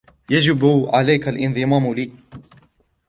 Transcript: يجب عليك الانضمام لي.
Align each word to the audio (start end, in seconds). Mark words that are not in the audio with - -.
يجب 0.29 0.85
عليك 0.93 1.27
الانضمام 1.27 1.93
لي. 1.93 2.11